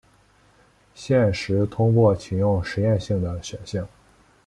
[0.95, 3.87] 现时通过启用实验性的选项。